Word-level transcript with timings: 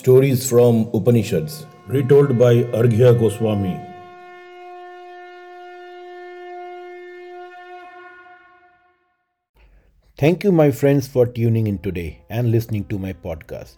Stories 0.00 0.48
from 0.48 0.88
Upanishads. 0.94 1.66
Retold 1.86 2.38
by 2.38 2.62
Arghya 2.78 3.12
Goswami. 3.22 3.78
Thank 10.16 10.42
you, 10.42 10.52
my 10.52 10.70
friends, 10.70 11.06
for 11.06 11.26
tuning 11.26 11.66
in 11.66 11.76
today 11.80 12.22
and 12.30 12.50
listening 12.50 12.86
to 12.86 12.98
my 12.98 13.12
podcast. 13.12 13.76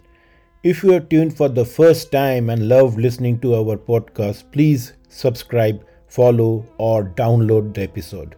If 0.63 0.81
you 0.81 0.93
are 0.93 1.01
tuned 1.01 1.35
for 1.35 1.49
the 1.49 1.65
first 1.65 2.09
time 2.13 2.49
and 2.49 2.69
love 2.69 2.97
listening 2.97 3.39
to 3.39 3.55
our 3.55 3.75
podcast, 3.75 4.49
please 4.53 4.93
subscribe, 5.09 5.85
follow, 6.07 6.65
or 6.77 7.03
download 7.03 7.73
the 7.73 7.81
episode. 7.81 8.37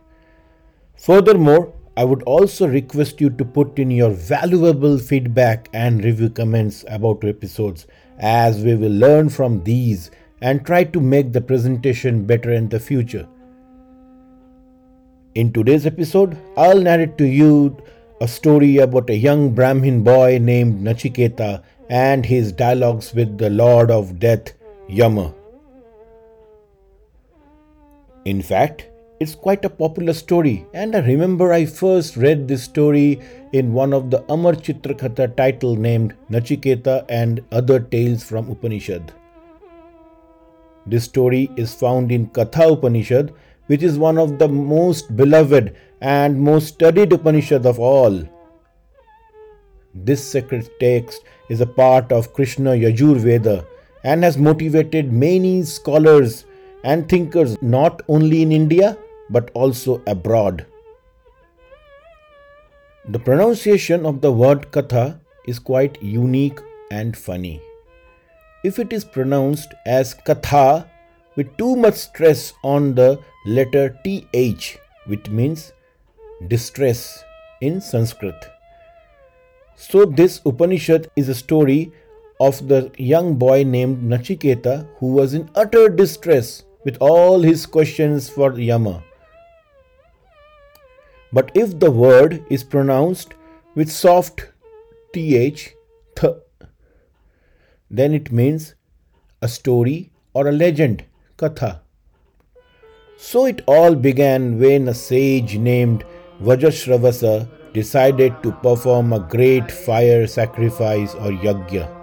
Furthermore, 0.97 1.71
I 1.97 2.03
would 2.03 2.23
also 2.23 2.67
request 2.67 3.21
you 3.21 3.29
to 3.29 3.45
put 3.45 3.79
in 3.79 3.89
your 3.89 4.09
valuable 4.09 4.97
feedback 4.97 5.69
and 5.73 6.03
review 6.03 6.29
comments 6.29 6.83
about 6.89 7.23
episodes 7.23 7.87
as 8.19 8.63
we 8.63 8.75
will 8.75 8.91
learn 8.91 9.29
from 9.29 9.63
these 9.63 10.11
and 10.41 10.65
try 10.65 10.83
to 10.83 10.99
make 10.99 11.31
the 11.31 11.39
presentation 11.39 12.25
better 12.25 12.51
in 12.51 12.67
the 12.67 12.79
future. 12.79 13.27
In 15.35 15.53
today's 15.53 15.85
episode, 15.85 16.37
I'll 16.57 16.81
narrate 16.81 17.17
to 17.17 17.25
you 17.25 17.77
a 18.19 18.27
story 18.27 18.77
about 18.77 19.09
a 19.09 19.15
young 19.15 19.53
Brahmin 19.53 20.03
boy 20.03 20.37
named 20.41 20.81
Nachiketa 20.81 21.63
and 21.89 22.25
his 22.25 22.51
dialogues 22.51 23.13
with 23.13 23.37
the 23.37 23.49
Lord 23.49 23.89
of 23.89 24.19
Death, 24.19 24.53
Yama. 24.89 25.33
In 28.25 28.41
fact, 28.41 28.87
it's 29.19 29.33
quite 29.33 29.63
a 29.63 29.69
popular 29.69 30.13
story, 30.13 30.65
and 30.73 30.95
I 30.95 30.99
remember 30.99 31.53
I 31.53 31.65
first 31.65 32.17
read 32.17 32.47
this 32.47 32.63
story 32.63 33.21
in 33.53 33.71
one 33.71 33.93
of 33.93 34.11
the 34.11 34.23
Amar 34.29 34.53
Chitrakatha 34.53 35.35
title 35.37 35.75
named 35.75 36.13
Nachiketa 36.29 37.05
and 37.07 37.41
Other 37.51 37.79
Tales 37.79 38.23
from 38.23 38.49
Upanishad. 38.49 39.13
This 40.85 41.05
story 41.05 41.49
is 41.55 41.73
found 41.73 42.11
in 42.11 42.27
Katha 42.27 42.73
Upanishad, 42.73 43.33
which 43.67 43.83
is 43.83 43.97
one 43.97 44.17
of 44.17 44.37
the 44.37 44.49
most 44.49 45.15
beloved 45.15 45.75
and 46.01 46.39
most 46.39 46.67
studied 46.67 47.13
Upanishad 47.13 47.65
of 47.65 47.79
all. 47.79 48.21
This 49.93 50.21
sacred 50.23 50.69
text 50.79 51.23
is 51.49 51.61
a 51.61 51.65
part 51.65 52.11
of 52.11 52.33
Krishna 52.33 52.71
Yajur 52.71 53.15
Veda 53.15 53.65
and 54.03 54.23
has 54.23 54.37
motivated 54.37 55.11
many 55.11 55.63
scholars 55.63 56.45
and 56.83 57.07
thinkers 57.09 57.59
not 57.61 58.01
only 58.07 58.41
in 58.41 58.51
India 58.51 58.97
but 59.29 59.51
also 59.53 60.01
abroad. 60.07 60.65
The 63.07 63.19
pronunciation 63.19 64.05
of 64.05 64.21
the 64.21 64.31
word 64.31 64.71
katha 64.71 65.19
is 65.45 65.59
quite 65.59 66.01
unique 66.01 66.59
and 66.91 67.15
funny. 67.15 67.61
If 68.63 68.79
it 68.79 68.91
is 68.91 69.05
pronounced 69.05 69.73
as 69.85 70.15
katha 70.15 70.87
with 71.35 71.55
too 71.57 71.75
much 71.75 71.95
stress 71.95 72.53
on 72.63 72.95
the 72.95 73.19
letter 73.45 73.89
th, 74.03 74.77
which 75.05 75.29
means 75.29 75.71
distress 76.47 77.23
in 77.61 77.79
Sanskrit. 77.79 78.35
So, 79.75 80.05
this 80.05 80.41
Upanishad 80.45 81.11
is 81.15 81.29
a 81.29 81.35
story 81.35 81.91
of 82.39 82.67
the 82.67 82.91
young 82.97 83.35
boy 83.35 83.63
named 83.63 84.03
Nachiketa 84.03 84.87
who 84.97 85.07
was 85.07 85.33
in 85.33 85.49
utter 85.55 85.89
distress 85.89 86.63
with 86.83 86.97
all 86.99 87.41
his 87.41 87.65
questions 87.65 88.29
for 88.29 88.57
Yama. 88.57 89.03
But 91.31 91.51
if 91.53 91.79
the 91.79 91.91
word 91.91 92.45
is 92.49 92.63
pronounced 92.63 93.33
with 93.75 93.91
soft 93.91 94.47
th, 95.13 95.73
th, 96.15 96.35
then 97.89 98.13
it 98.13 98.31
means 98.31 98.75
a 99.41 99.47
story 99.47 100.11
or 100.33 100.47
a 100.47 100.51
legend, 100.51 101.03
katha. 101.37 101.79
So 103.17 103.45
it 103.45 103.61
all 103.65 103.95
began 103.95 104.59
when 104.59 104.87
a 104.87 104.93
sage 104.93 105.57
named 105.57 106.03
Vajrashravasa 106.41 107.47
decided 107.73 108.41
to 108.43 108.51
perform 108.51 109.13
a 109.13 109.19
great 109.19 109.71
fire 109.71 110.27
sacrifice 110.27 111.13
or 111.15 111.31
yajna. 111.31 111.94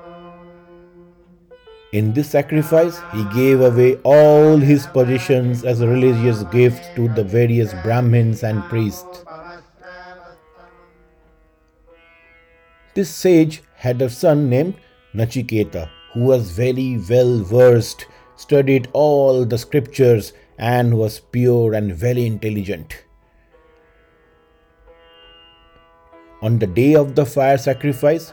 In 1.93 2.15
this 2.15 2.31
sacrifice, 2.31 2.99
he 3.13 3.23
gave 3.35 3.61
away 3.61 3.97
all 3.97 4.57
his 4.57 4.87
possessions 4.87 5.63
as 5.63 5.83
religious 5.83 6.43
gifts 6.45 6.89
to 6.97 7.09
the 7.09 7.23
various 7.23 7.75
Brahmins 7.83 8.43
and 8.43 8.63
priests. 8.65 9.27
This 12.95 13.11
sage 13.11 13.63
had 13.77 14.01
a 14.01 14.09
son 14.09 14.49
named 14.49 14.77
Nachiketa, 15.15 15.91
who 16.15 16.21
was 16.21 16.51
very 16.53 16.99
well 17.11 17.41
versed, 17.41 18.07
studied 18.37 18.89
all 18.95 19.45
the 19.45 19.59
scriptures, 19.59 20.33
and 20.59 20.97
was 20.97 21.21
pure 21.21 21.75
and 21.75 21.95
very 21.95 22.25
intelligent. 22.25 23.05
On 26.41 26.59
the 26.59 26.67
day 26.67 26.95
of 26.95 27.15
the 27.15 27.27
fire 27.27 27.59
sacrifice, 27.59 28.33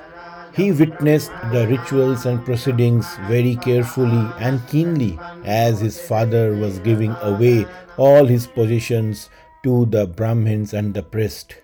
he 0.55 0.71
witnessed 0.71 1.31
the 1.51 1.67
rituals 1.67 2.25
and 2.25 2.43
proceedings 2.43 3.07
very 3.27 3.55
carefully 3.55 4.25
and 4.39 4.65
keenly 4.67 5.17
as 5.45 5.79
his 5.79 5.99
father 5.99 6.55
was 6.55 6.79
giving 6.79 7.15
away 7.21 7.65
all 7.97 8.25
his 8.25 8.47
possessions 8.47 9.29
to 9.63 9.85
the 9.87 10.07
Brahmins 10.07 10.73
and 10.73 10.93
the 10.93 11.03
priest. 11.03 11.55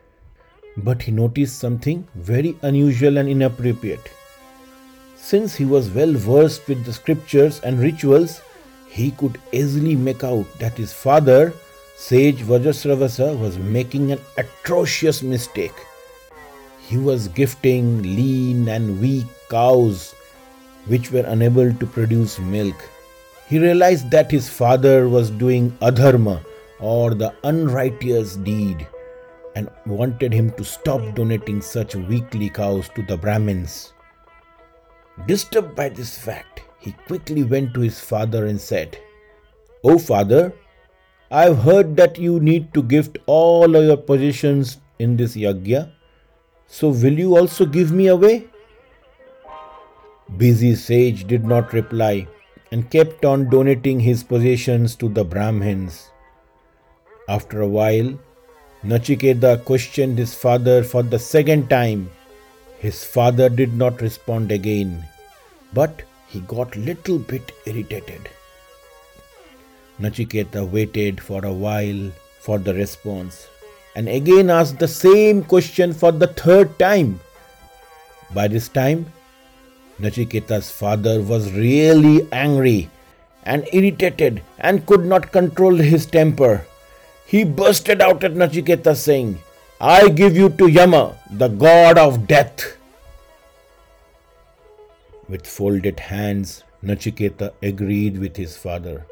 But 0.78 1.04
he 1.04 1.12
noticed 1.12 1.58
something 1.58 2.08
very 2.16 2.56
unusual 2.62 3.18
and 3.18 3.30
inappropriate. 3.30 4.12
Since 5.16 5.56
he 5.56 5.66
was 5.66 5.90
well 5.90 6.14
versed 6.14 6.68
with 6.68 6.86
the 6.86 6.94
scriptures 6.94 7.60
and 7.62 7.80
rituals, 7.80 8.42
he 8.90 9.12
could 9.12 9.40
easily 9.52 9.96
make 9.96 10.24
out 10.24 10.46
that 10.60 10.78
his 10.78 10.94
father, 10.94 11.54
sage 11.98 12.42
Vajrasravasa, 12.44 13.38
was 13.40 13.58
making 13.58 14.12
an 14.12 14.20
atrocious 14.38 15.24
mistake 15.24 15.74
he 16.88 16.98
was 16.98 17.28
gifting 17.30 18.04
lean 18.04 18.68
and 18.68 19.00
weak 19.02 19.26
cows 19.50 20.14
which 20.88 21.12
were 21.12 21.26
unable 21.28 21.74
to 21.74 21.86
produce 21.86 22.38
milk. 22.40 22.76
He 23.48 23.60
realized 23.60 24.12
that 24.12 24.30
his 24.30 24.50
father 24.50 25.10
was 25.10 25.30
doing 25.32 25.72
adharma 25.82 26.44
or 26.80 27.16
the 27.16 27.34
unrighteous 27.44 28.36
deed 28.36 28.88
and 29.56 29.70
wanted 29.86 30.34
him 30.34 30.52
to 30.52 30.64
stop 30.64 31.16
donating 31.16 31.62
such 31.62 31.96
weakly 31.96 32.50
cows 32.50 32.90
to 32.96 33.02
the 33.04 33.18
Brahmins. 33.18 33.94
Disturbed 35.28 35.76
by 35.76 35.90
this 35.90 36.18
fact, 36.18 36.62
he 36.80 36.92
quickly 37.08 37.44
went 37.44 37.74
to 37.74 37.80
his 37.80 38.00
father 38.00 38.46
and 38.46 38.60
said, 38.62 38.98
O 39.84 39.98
father, 39.98 40.54
I 41.32 41.46
have 41.46 41.60
heard 41.60 41.96
that 41.98 42.20
you 42.20 42.40
need 42.40 42.74
to 42.74 42.84
gift 42.84 43.18
all 43.26 43.76
of 43.76 43.86
your 43.86 43.98
possessions 43.98 44.78
in 45.00 45.18
this 45.18 45.36
yajna 45.36 45.92
so 46.68 46.90
will 46.90 47.18
you 47.18 47.38
also 47.38 47.66
give 47.66 47.92
me 47.92 48.08
away? 48.08 48.48
Busy 50.38 50.76
sage 50.76 51.26
did 51.28 51.46
not 51.46 51.74
reply 51.74 52.28
and 52.72 52.90
kept 52.90 53.24
on 53.24 53.50
donating 53.50 54.00
his 54.00 54.24
possessions 54.24 54.96
to 54.96 55.08
the 55.08 55.24
Brahmins. 55.24 56.10
After 57.30 57.62
a 57.62 57.68
while, 57.68 58.18
Nachiketa 58.84 59.64
questioned 59.64 60.18
his 60.18 60.34
father 60.34 60.84
for 60.84 61.04
the 61.04 61.20
second 61.20 61.70
time. 61.70 62.10
His 62.80 63.04
father 63.04 63.50
did 63.50 63.74
not 63.74 64.02
respond 64.02 64.52
again, 64.52 65.06
but 65.74 66.04
he 66.28 66.40
got 66.42 66.76
little 66.76 67.20
bit 67.20 67.52
irritated. 67.66 68.30
Nachiketa 70.00 70.70
waited 70.70 71.22
for 71.22 71.46
a 71.46 71.54
while 71.54 72.12
for 72.42 72.60
the 72.60 72.74
response 72.74 73.48
and 73.96 74.10
again 74.10 74.50
asked 74.50 74.80
the 74.80 74.88
same 74.88 75.44
question 75.44 75.94
for 75.94 76.12
the 76.12 76.28
third 76.28 76.78
time. 76.78 77.20
By 78.34 78.48
this 78.48 78.68
time, 78.68 79.12
Nachiketa's 80.00 80.70
father 80.70 81.22
was 81.22 81.52
really 81.54 82.28
angry 82.32 82.90
and 83.44 83.68
irritated 83.72 84.42
and 84.60 84.86
could 84.86 85.06
not 85.06 85.32
control 85.32 85.76
his 85.76 86.06
temper. 86.06 86.66
He 87.26 87.44
bursted 87.44 88.02
out 88.02 88.24
at 88.24 88.34
Nachiketa 88.34 88.96
saying, 88.96 89.40
I 89.80 90.10
give 90.10 90.36
you 90.36 90.50
to 90.50 90.68
Yama, 90.68 91.18
the 91.32 91.48
god 91.48 91.98
of 91.98 92.28
death. 92.28 92.78
With 95.28 95.48
folded 95.48 96.00
hands, 96.00 96.64
Nachiketa 96.84 97.54
agreed 97.64 98.20
with 98.20 98.36
his 98.38 98.58
father. 98.58 99.06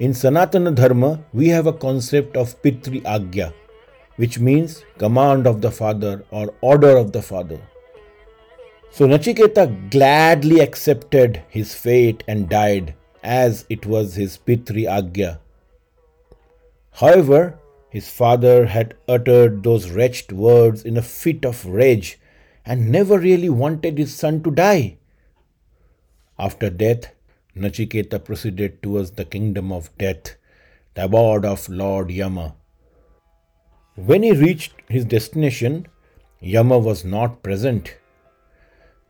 In 0.00 0.10
Sanatana 0.12 0.74
Dharma, 0.74 1.20
we 1.32 1.48
have 1.48 1.66
a 1.66 1.72
concept 1.72 2.36
of 2.36 2.60
Pitri 2.62 3.02
Agya, 3.02 3.52
which 4.16 4.38
means 4.38 4.84
command 4.98 5.46
of 5.46 5.60
the 5.60 5.70
father 5.70 6.24
or 6.30 6.54
order 6.60 6.96
of 6.96 7.12
the 7.12 7.22
father. 7.22 7.60
So 8.90 9.06
Nachiketa 9.06 9.90
gladly 9.90 10.60
accepted 10.60 11.42
his 11.48 11.74
fate 11.74 12.22
and 12.28 12.48
died 12.48 12.94
as 13.22 13.66
it 13.68 13.86
was 13.86 14.14
his 14.14 14.38
Pitri 14.38 14.84
Agya. 14.84 15.40
However, 16.92 17.58
his 17.90 18.08
father 18.08 18.66
had 18.66 18.94
uttered 19.08 19.62
those 19.62 19.90
wretched 19.90 20.30
words 20.32 20.84
in 20.84 20.96
a 20.96 21.02
fit 21.02 21.44
of 21.44 21.66
rage 21.66 22.20
and 22.64 22.90
never 22.90 23.18
really 23.18 23.48
wanted 23.48 23.98
his 23.98 24.14
son 24.14 24.42
to 24.42 24.50
die. 24.50 24.96
After 26.38 26.70
death, 26.70 27.12
Nachiketa 27.56 28.24
proceeded 28.24 28.82
towards 28.82 29.12
the 29.12 29.24
kingdom 29.24 29.72
of 29.72 29.96
death, 29.98 30.36
the 30.94 31.04
abode 31.04 31.44
of 31.44 31.68
Lord 31.68 32.10
Yama. 32.10 32.54
When 33.96 34.24
he 34.24 34.32
reached 34.32 34.72
his 34.88 35.04
destination, 35.04 35.86
Yama 36.40 36.78
was 36.78 37.04
not 37.04 37.44
present. 37.44 37.96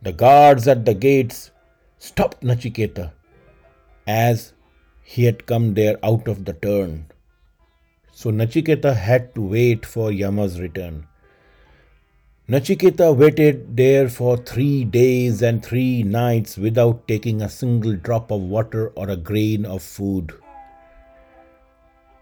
The 0.01 0.13
guards 0.13 0.67
at 0.67 0.85
the 0.85 0.93
gates 0.93 1.49
stopped 1.97 2.43
Nachiketa 2.43 3.11
as 4.05 4.53
he 5.01 5.23
had 5.23 5.47
come 5.47 5.73
there 5.73 5.97
out 6.03 6.27
of 6.27 6.45
the 6.45 6.53
turn. 6.53 7.07
So 8.11 8.29
Nachiketa 8.29 8.95
had 8.95 9.33
to 9.33 9.41
wait 9.41 9.87
for 9.87 10.11
Yama's 10.11 10.59
return. 10.59 11.07
Nachiketa 12.47 13.17
waited 13.17 13.75
there 13.75 14.07
for 14.07 14.37
three 14.37 14.83
days 14.83 15.41
and 15.41 15.65
three 15.65 16.03
nights 16.03 16.57
without 16.57 17.07
taking 17.07 17.41
a 17.41 17.49
single 17.49 17.95
drop 17.95 18.29
of 18.29 18.41
water 18.41 18.89
or 18.89 19.09
a 19.09 19.17
grain 19.17 19.65
of 19.65 19.81
food. 19.81 20.31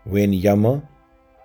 When 0.06 0.32
Yama, 0.32 0.88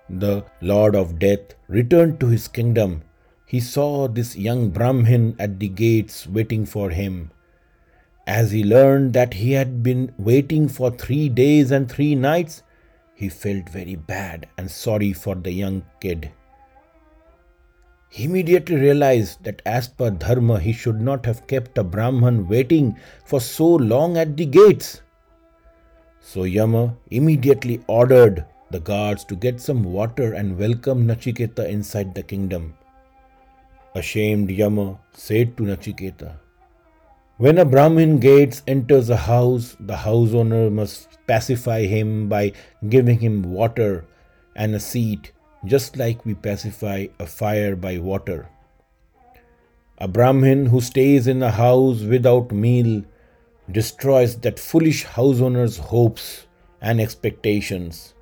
the 0.08 0.44
Lord 0.60 0.94
of 0.94 1.18
Death, 1.18 1.54
returned 1.68 2.20
to 2.20 2.26
his 2.28 2.48
kingdom, 2.48 3.02
he 3.46 3.60
saw 3.60 4.08
this 4.08 4.36
young 4.36 4.70
Brahmin 4.70 5.36
at 5.38 5.58
the 5.58 5.68
gates 5.68 6.26
waiting 6.26 6.66
for 6.66 6.90
him. 6.90 7.30
As 8.26 8.50
he 8.50 8.62
learned 8.62 9.14
that 9.14 9.34
he 9.34 9.52
had 9.52 9.82
been 9.82 10.12
waiting 10.18 10.68
for 10.68 10.90
three 10.90 11.28
days 11.30 11.70
and 11.70 11.90
three 11.90 12.14
nights, 12.14 12.62
he 13.14 13.28
felt 13.28 13.68
very 13.70 13.96
bad 13.96 14.46
and 14.58 14.70
sorry 14.70 15.12
for 15.12 15.34
the 15.34 15.50
young 15.50 15.82
kid. 16.00 16.30
He 18.10 18.24
immediately 18.24 18.76
realized 18.76 19.44
that 19.44 19.60
as 19.66 19.88
per 19.88 20.10
Dharma 20.10 20.60
he 20.60 20.72
should 20.72 21.00
not 21.00 21.26
have 21.26 21.46
kept 21.46 21.78
a 21.78 21.84
Brahman 21.84 22.48
waiting 22.48 22.96
for 23.24 23.40
so 23.40 23.66
long 23.66 24.16
at 24.16 24.36
the 24.36 24.46
gates. 24.46 25.02
So 26.20 26.44
Yama 26.44 26.94
immediately 27.10 27.82
ordered 27.86 28.44
the 28.70 28.80
guards 28.80 29.24
to 29.24 29.34
get 29.34 29.60
some 29.60 29.82
water 29.82 30.34
and 30.34 30.58
welcome 30.58 31.06
Nachiketa 31.06 31.68
inside 31.68 32.14
the 32.14 32.22
kingdom. 32.22 32.74
Ashamed 33.94 34.50
Yama 34.50 34.98
said 35.12 35.56
to 35.56 35.62
Nachiketa, 35.62 36.36
When 37.38 37.58
a 37.58 37.64
Brahmin 37.64 38.18
gates 38.18 38.62
enters 38.66 39.08
a 39.08 39.16
house, 39.16 39.76
the 39.80 39.96
house 39.96 40.34
owner 40.34 40.70
must 40.70 41.18
pacify 41.26 41.86
him 41.86 42.28
by 42.28 42.52
giving 42.88 43.20
him 43.20 43.42
water 43.42 44.04
and 44.54 44.74
a 44.74 44.80
seat 44.80 45.32
just 45.64 45.96
like 45.96 46.24
we 46.24 46.34
pacify 46.34 47.06
a 47.18 47.26
fire 47.26 47.74
by 47.74 47.98
water. 47.98 48.48
A 49.98 50.06
Brahmin 50.06 50.66
who 50.66 50.80
stays 50.80 51.26
in 51.26 51.42
a 51.42 51.50
house 51.50 52.02
without 52.02 52.52
meal 52.52 53.02
destroys 53.70 54.36
that 54.40 54.58
foolish 54.58 55.04
house 55.04 55.40
owner's 55.40 55.78
hopes 55.78 56.46
and 56.80 57.00
expectations, 57.00 58.14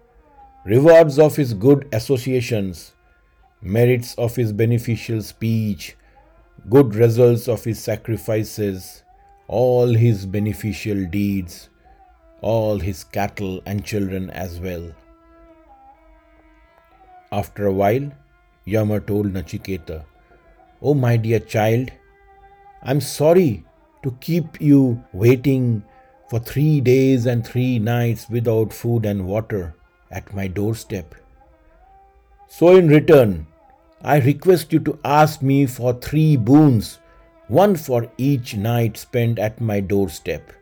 rewards 0.66 1.16
of 1.20 1.36
his 1.36 1.54
good 1.54 1.88
associations, 1.92 2.92
merits 3.62 4.16
of 4.16 4.34
his 4.34 4.52
beneficial 4.52 5.22
speech, 5.22 5.96
good 6.68 6.92
results 6.96 7.46
of 7.46 7.62
his 7.62 7.78
sacrifices, 7.78 9.04
all 9.46 9.94
his 9.94 10.26
beneficial 10.26 11.06
deeds, 11.06 11.68
all 12.40 12.80
his 12.80 13.04
cattle 13.04 13.62
and 13.64 13.84
children 13.84 14.28
as 14.30 14.58
well. 14.58 14.90
After 17.30 17.66
a 17.66 17.72
while, 17.72 18.10
Yama 18.64 18.98
told 18.98 19.26
Nachiketa, 19.26 20.04
Oh, 20.82 20.94
my 20.94 21.16
dear 21.16 21.38
child, 21.38 21.92
I'm 22.82 23.00
sorry 23.00 23.64
to 24.02 24.10
keep 24.20 24.60
you 24.60 25.04
waiting 25.12 25.84
for 26.28 26.40
three 26.40 26.80
days 26.80 27.24
and 27.24 27.46
three 27.46 27.78
nights 27.78 28.28
without 28.28 28.72
food 28.72 29.06
and 29.06 29.28
water 29.28 29.75
at 30.10 30.34
my 30.34 30.46
doorstep. 30.46 31.14
So, 32.48 32.76
in 32.76 32.88
return, 32.88 33.46
I 34.02 34.18
request 34.18 34.72
you 34.72 34.80
to 34.80 34.98
ask 35.04 35.42
me 35.42 35.66
for 35.66 35.94
three 35.94 36.36
boons, 36.36 36.98
one 37.48 37.76
for 37.76 38.10
each 38.18 38.54
night 38.54 38.96
spent 38.96 39.38
at 39.38 39.60
my 39.60 39.80
doorstep. 39.80 40.52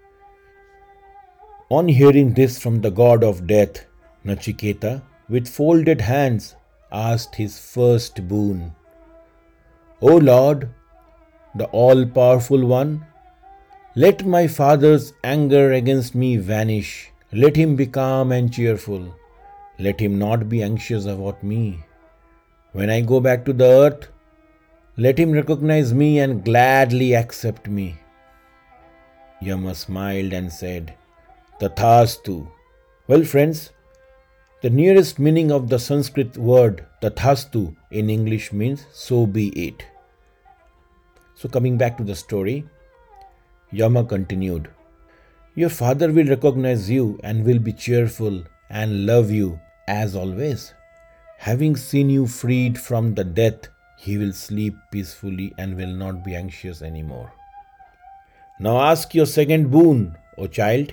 On 1.70 1.88
hearing 1.88 2.35
this 2.35 2.58
from 2.58 2.81
the 2.81 2.91
god 2.91 3.25
of 3.25 3.46
death, 3.46 3.87
Nachiketa 4.25 5.02
with 5.29 5.49
folded 5.49 6.00
hands, 6.00 6.56
asked 6.93 7.35
his 7.35 7.58
first 7.58 8.29
boon 8.29 8.73
O 10.00 10.17
Lord, 10.17 10.69
the 11.55 11.64
all 11.67 12.05
powerful 12.05 12.67
one, 12.67 13.06
let 13.96 14.26
my 14.26 14.46
father's 14.46 15.12
anger 15.23 15.73
against 15.73 16.14
me 16.14 16.37
vanish. 16.37 17.11
Let 17.32 17.56
him 17.56 17.75
be 17.75 17.87
calm 17.87 18.32
and 18.32 18.52
cheerful. 18.52 19.14
Let 19.79 20.00
him 20.00 20.19
not 20.19 20.49
be 20.49 20.62
anxious 20.62 21.05
about 21.05 21.43
me. 21.43 21.85
When 22.73 22.91
I 22.91 23.00
go 23.00 23.21
back 23.21 23.44
to 23.44 23.53
the 23.53 23.65
earth, 23.65 24.09
let 24.97 25.19
him 25.19 25.32
recognize 25.32 25.93
me 25.93 26.21
and 26.21 26.44
gladly 26.44 27.15
accept 27.15 27.69
me. 27.69 27.99
Yama 29.41 29.75
smiled 29.75 30.32
and 30.32 30.53
said, 30.53 30.94
Tathastu. 31.61 32.49
Well, 33.09 33.25
friends, 33.25 33.71
the 34.62 34.71
nearest 34.71 35.19
meaning 35.19 35.50
of 35.53 35.69
the 35.69 35.79
Sanskrit 35.79 36.38
word 36.38 36.87
tathastu 37.03 37.77
in 37.91 38.09
English 38.09 38.53
means 38.53 38.87
so 38.93 39.27
be 39.27 39.49
it. 39.49 39.85
So, 41.35 41.49
coming 41.49 41.77
back 41.77 41.99
to 41.99 42.05
the 42.05 42.15
story, 42.15 42.65
Yama 43.73 44.05
continued 44.05 44.70
Your 45.55 45.69
father 45.69 46.12
will 46.12 46.27
recognize 46.27 46.88
you 46.88 47.20
and 47.23 47.44
will 47.44 47.59
be 47.59 47.73
cheerful 47.73 48.44
and 48.75 49.06
love 49.06 49.31
you 49.31 49.61
as 49.88 50.17
always. 50.17 50.75
Having 51.38 51.76
seen 51.76 52.11
you 52.11 52.26
freed 52.26 52.79
from 52.79 53.15
the 53.15 53.25
death, 53.25 53.69
he 53.97 54.19
will 54.19 54.32
sleep 54.32 54.75
peacefully 54.91 55.55
and 55.56 55.76
will 55.76 55.94
not 56.03 56.25
be 56.25 56.35
anxious 56.35 56.82
anymore. 56.82 57.32
Now 58.59 58.81
ask 58.81 59.15
your 59.15 59.26
second 59.26 59.71
boon, 59.71 60.17
O 60.37 60.47
child. 60.49 60.93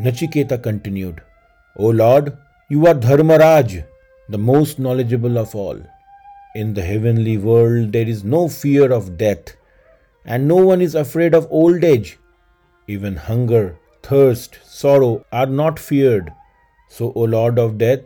Nachiketa 0.00 0.62
continued, 0.62 1.22
O 1.76 1.86
Lord, 1.86 2.36
you 2.68 2.86
are 2.86 2.94
Dharmaraj, 2.94 3.84
the 4.28 4.38
most 4.38 4.78
knowledgeable 4.78 5.38
of 5.38 5.54
all. 5.54 5.80
In 6.54 6.74
the 6.74 6.82
heavenly 6.82 7.38
world, 7.38 7.92
there 7.92 8.08
is 8.08 8.24
no 8.24 8.48
fear 8.48 8.92
of 8.92 9.16
death, 9.16 9.56
and 10.24 10.46
no 10.46 10.56
one 10.56 10.82
is 10.82 10.94
afraid 10.94 11.34
of 11.34 11.46
old 11.50 11.82
age. 11.82 12.18
Even 12.86 13.16
hunger, 13.16 13.78
thirst, 14.02 14.58
sorrow 14.64 15.24
are 15.32 15.46
not 15.46 15.78
feared. 15.78 16.32
So, 16.88 17.12
O 17.14 17.20
Lord 17.20 17.58
of 17.58 17.78
death, 17.78 18.00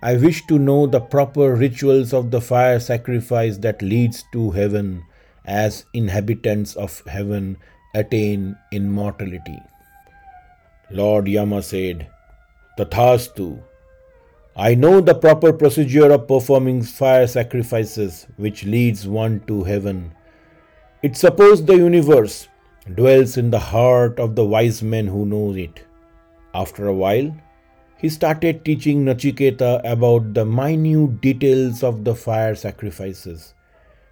I 0.00 0.16
wish 0.16 0.46
to 0.46 0.58
know 0.58 0.86
the 0.86 1.00
proper 1.00 1.54
rituals 1.56 2.12
of 2.12 2.30
the 2.30 2.40
fire 2.40 2.78
sacrifice 2.78 3.58
that 3.58 3.82
leads 3.82 4.24
to 4.32 4.50
heaven, 4.50 5.04
as 5.44 5.86
inhabitants 5.92 6.76
of 6.76 7.02
heaven 7.06 7.56
attain 7.94 8.56
immortality. 8.70 9.58
Lord 10.90 11.26
Yama 11.26 11.62
said, 11.62 12.08
Tathastu. 12.78 13.60
I 14.54 14.74
know 14.74 15.00
the 15.00 15.14
proper 15.14 15.52
procedure 15.52 16.10
of 16.12 16.28
performing 16.28 16.82
fire 16.82 17.26
sacrifices 17.26 18.26
which 18.36 18.64
leads 18.64 19.06
one 19.06 19.40
to 19.46 19.64
heaven. 19.64 20.12
It 21.02 21.16
suppose 21.16 21.64
the 21.64 21.76
universe 21.76 22.48
dwells 22.94 23.36
in 23.36 23.50
the 23.50 23.58
heart 23.58 24.18
of 24.18 24.34
the 24.34 24.44
wise 24.44 24.82
men 24.82 25.06
who 25.06 25.26
know 25.26 25.54
it. 25.54 25.84
After 26.54 26.86
a 26.86 26.94
while, 26.94 27.34
he 27.98 28.08
started 28.08 28.64
teaching 28.64 29.04
Nachiketa 29.04 29.80
about 29.84 30.32
the 30.32 30.44
minute 30.44 31.20
details 31.20 31.82
of 31.82 32.04
the 32.04 32.14
fire 32.14 32.54
sacrifices. 32.54 33.54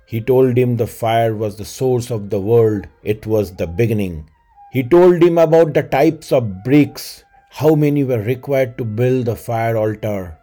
He 0.07 0.21
told 0.21 0.59
him 0.59 0.77
the 0.77 0.89
fire 0.89 1.37
was 1.37 1.57
the 1.57 1.65
source 1.65 2.11
of 2.11 2.31
the 2.31 2.41
world, 2.41 2.89
it 3.05 3.27
was 3.27 3.55
the 3.55 3.67
beginning. 3.67 4.29
He 4.73 4.83
told 4.83 5.23
him 5.23 5.39
about 5.39 5.73
the 5.73 5.85
types 5.85 6.33
of 6.33 6.65
bricks 6.65 7.25
how 7.51 7.77
many 7.77 8.03
were 8.03 8.21
required 8.21 8.77
to 8.79 8.85
build 8.85 9.27
the 9.27 9.37
fire 9.37 9.77
altar. 9.77 10.37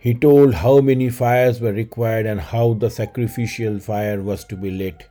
He 0.00 0.12
told 0.12 0.54
how 0.54 0.80
many 0.80 1.08
fires 1.08 1.60
were 1.60 1.72
required 1.72 2.26
and 2.26 2.40
how 2.40 2.74
the 2.74 2.90
sacrificial 2.90 3.78
fire 3.78 4.20
was 4.20 4.44
to 4.46 4.56
be 4.56 4.70
lit. 4.70 5.08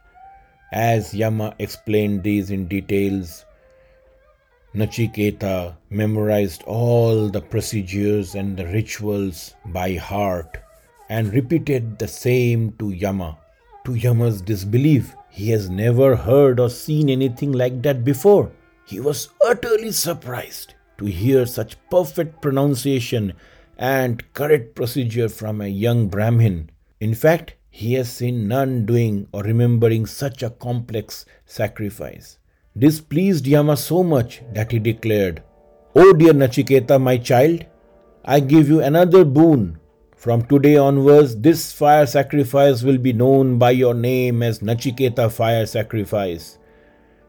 As 0.74 1.14
Yama 1.14 1.56
explained 1.58 2.24
these 2.24 2.52
in 2.52 2.68
details, 2.68 3.46
Nachiketa 4.78 5.76
memorized 5.90 6.62
all 6.68 7.30
the 7.30 7.42
procedures 7.42 8.36
and 8.36 8.56
the 8.56 8.68
rituals 8.68 9.56
by 9.66 9.96
heart 9.96 10.60
and 11.10 11.34
repeated 11.34 11.98
the 11.98 12.08
same 12.08 12.72
to 12.74 12.92
Yama. 12.92 13.40
To 13.86 13.96
Yama's 13.96 14.40
disbelief, 14.40 15.16
he 15.32 15.50
has 15.50 15.68
never 15.68 16.16
heard 16.16 16.60
or 16.60 16.70
seen 16.70 17.10
anything 17.10 17.54
like 17.54 17.82
that 17.82 18.04
before. 18.04 18.52
He 18.86 19.00
was 19.00 19.30
utterly 19.44 19.92
surprised 19.92 20.76
to 21.00 21.06
hear 21.06 21.48
such 21.48 21.76
perfect 21.90 22.40
pronunciation 22.40 23.34
and 23.80 24.32
correct 24.36 24.76
procedure 24.76 25.28
from 25.28 25.60
a 25.60 25.68
young 25.68 26.08
Brahmin. 26.08 26.70
In 27.00 27.16
fact, 27.16 27.56
he 27.72 27.94
has 27.94 28.12
seen 28.12 28.48
none 28.48 28.86
doing 28.86 29.28
or 29.32 29.42
remembering 29.42 30.06
such 30.06 30.44
a 30.44 30.52
complex 30.52 31.26
sacrifice. 31.48 32.38
This 32.80 33.02
pleased 33.02 33.48
Yama 33.48 33.76
so 33.76 34.04
much 34.04 34.44
that 34.54 34.72
he 34.72 34.78
declared, 34.78 35.42
O 35.96 36.14
dear 36.14 36.34
Nachiketa, 36.34 37.02
my 37.02 37.18
child, 37.18 37.66
I 38.24 38.40
give 38.40 38.70
you 38.70 38.82
another 38.82 39.26
boon. 39.26 39.80
From 40.16 40.44
today 40.44 40.76
onwards, 40.78 41.36
this 41.38 41.74
fire 41.74 42.06
sacrifice 42.06 42.84
will 42.84 43.00
be 43.00 43.14
known 43.14 43.58
by 43.58 43.72
your 43.72 43.96
name 43.96 44.44
as 44.44 44.60
Nachiketa 44.60 45.32
fire 45.32 45.66
sacrifice. 45.66 46.60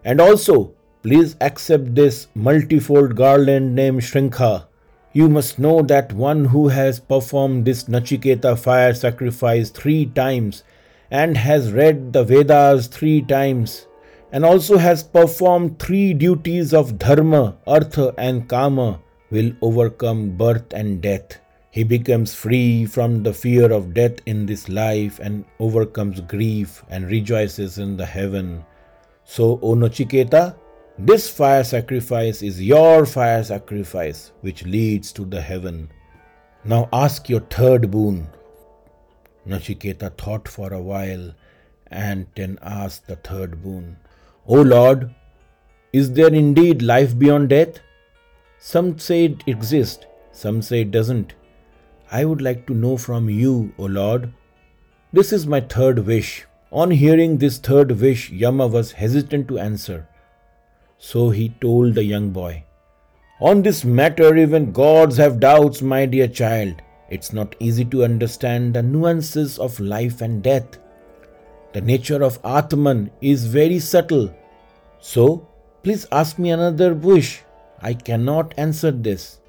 And 0.04 0.20
also, 0.20 0.74
please 1.02 1.34
accept 1.40 1.94
this 1.94 2.26
multifold 2.34 3.16
garland 3.16 3.74
named 3.74 4.02
Shrinkha. 4.02 4.66
You 5.14 5.30
must 5.30 5.58
know 5.58 5.80
that 5.80 6.12
one 6.12 6.44
who 6.44 6.68
has 6.68 7.00
performed 7.00 7.64
this 7.64 7.84
Nachiketa 7.84 8.58
fire 8.58 8.92
sacrifice 8.92 9.70
three 9.70 10.04
times 10.04 10.62
and 11.10 11.38
has 11.38 11.72
read 11.72 12.12
the 12.12 12.22
Vedas 12.22 12.88
three 12.88 13.22
times 13.22 13.86
and 14.32 14.44
also 14.44 14.76
has 14.76 15.02
performed 15.02 15.78
three 15.78 16.12
duties 16.12 16.74
of 16.74 16.98
dharma, 16.98 17.56
artha, 17.66 18.14
and 18.18 18.48
kama 18.48 19.00
will 19.30 19.52
overcome 19.62 20.36
birth 20.36 20.72
and 20.72 21.00
death. 21.00 21.38
He 21.70 21.84
becomes 21.84 22.34
free 22.34 22.86
from 22.86 23.22
the 23.22 23.32
fear 23.32 23.72
of 23.72 23.94
death 23.94 24.16
in 24.26 24.46
this 24.46 24.68
life 24.68 25.18
and 25.18 25.44
overcomes 25.58 26.20
grief 26.22 26.82
and 26.88 27.06
rejoices 27.06 27.78
in 27.78 27.96
the 27.96 28.06
heaven. 28.06 28.64
So, 29.24 29.60
O 29.62 29.74
Nachiketa, 29.74 30.56
this 30.98 31.30
fire 31.30 31.62
sacrifice 31.62 32.42
is 32.42 32.60
your 32.60 33.06
fire 33.06 33.44
sacrifice 33.44 34.32
which 34.40 34.64
leads 34.64 35.12
to 35.12 35.24
the 35.24 35.40
heaven. 35.40 35.90
Now 36.64 36.88
ask 36.92 37.28
your 37.28 37.40
third 37.40 37.90
boon. 37.90 38.28
Nachiketa 39.46 40.16
thought 40.18 40.48
for 40.48 40.72
a 40.72 40.82
while 40.82 41.34
and 41.86 42.26
then 42.34 42.58
asked 42.62 43.06
the 43.06 43.16
third 43.16 43.62
boon. 43.62 43.96
O 44.50 44.62
Lord, 44.62 45.14
is 45.92 46.14
there 46.14 46.32
indeed 46.32 46.80
life 46.80 47.18
beyond 47.18 47.50
death? 47.50 47.80
Some 48.58 48.98
say 48.98 49.26
it 49.26 49.44
exists, 49.46 50.06
some 50.32 50.62
say 50.62 50.80
it 50.80 50.90
doesn't. 50.90 51.34
I 52.10 52.24
would 52.24 52.40
like 52.40 52.66
to 52.66 52.72
know 52.72 52.96
from 52.96 53.28
you, 53.28 53.74
O 53.78 53.84
Lord. 53.84 54.32
This 55.12 55.34
is 55.34 55.46
my 55.46 55.60
third 55.60 55.98
wish. 56.06 56.46
On 56.72 56.90
hearing 56.90 57.36
this 57.36 57.58
third 57.58 57.92
wish, 58.00 58.30
Yama 58.30 58.66
was 58.68 58.92
hesitant 58.92 59.48
to 59.48 59.58
answer. 59.58 60.08
So 60.96 61.28
he 61.28 61.50
told 61.60 61.94
the 61.94 62.04
young 62.04 62.30
boy, 62.30 62.64
On 63.40 63.60
this 63.60 63.84
matter, 63.84 64.34
even 64.34 64.72
gods 64.72 65.18
have 65.18 65.40
doubts, 65.40 65.82
my 65.82 66.06
dear 66.06 66.26
child. 66.26 66.80
It's 67.10 67.34
not 67.34 67.54
easy 67.60 67.84
to 67.84 68.02
understand 68.02 68.72
the 68.72 68.82
nuances 68.82 69.58
of 69.58 69.78
life 69.78 70.22
and 70.22 70.42
death. 70.42 70.78
The 71.72 71.80
nature 71.80 72.22
of 72.22 72.38
Atman 72.44 73.10
is 73.20 73.46
very 73.46 73.78
subtle. 73.78 74.34
So, 75.00 75.46
please 75.82 76.06
ask 76.10 76.38
me 76.38 76.50
another 76.50 76.94
wish. 76.94 77.42
I 77.80 77.94
cannot 77.94 78.54
answer 78.56 78.90
this. 78.90 79.40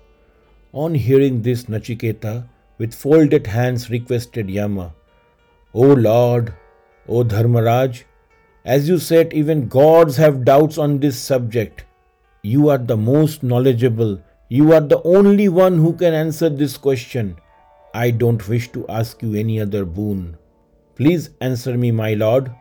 On 0.73 0.93
hearing 0.93 1.41
this, 1.41 1.63
Nachiketa, 1.63 2.47
with 2.77 2.93
folded 2.93 3.47
hands, 3.47 3.89
requested 3.89 4.49
Yama, 4.49 4.93
O 5.73 5.81
Lord, 5.81 6.53
O 7.07 7.23
Dharmaraj, 7.23 8.03
as 8.65 8.89
you 8.89 8.99
said, 8.99 9.33
even 9.33 9.67
gods 9.67 10.17
have 10.17 10.45
doubts 10.45 10.77
on 10.77 10.99
this 10.99 11.17
subject. 11.17 11.85
You 12.43 12.69
are 12.69 12.77
the 12.77 12.97
most 12.97 13.43
knowledgeable. 13.43 14.21
You 14.49 14.73
are 14.73 14.81
the 14.81 15.01
only 15.03 15.49
one 15.49 15.77
who 15.77 15.93
can 15.93 16.13
answer 16.13 16.49
this 16.49 16.77
question. 16.77 17.37
I 17.93 18.11
don't 18.11 18.47
wish 18.47 18.71
to 18.73 18.87
ask 18.87 19.21
you 19.23 19.33
any 19.33 19.59
other 19.59 19.85
boon. 19.85 20.37
Please 20.99 21.29
answer 21.39 21.77
me, 21.77 21.91
my 21.91 22.13
lord. 22.13 22.51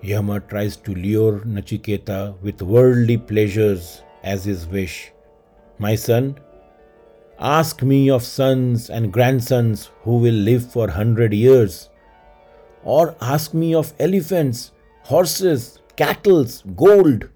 Yama 0.00 0.38
tries 0.38 0.76
to 0.76 0.94
lure 0.94 1.40
Nachiketa 1.40 2.40
with 2.40 2.62
worldly 2.62 3.16
pleasures 3.16 4.00
as 4.22 4.44
his 4.44 4.64
wish. 4.68 5.10
My 5.80 5.96
son, 5.96 6.38
ask 7.40 7.82
me 7.82 8.10
of 8.10 8.22
sons 8.22 8.90
and 8.90 9.12
grandsons 9.12 9.90
who 10.02 10.18
will 10.18 10.34
live 10.34 10.70
for 10.70 10.88
hundred 10.88 11.34
years. 11.34 11.90
Or 12.84 13.16
ask 13.20 13.52
me 13.52 13.74
of 13.74 13.92
elephants, 13.98 14.70
horses, 15.02 15.80
cattle, 15.96 16.46
gold. 16.76 17.28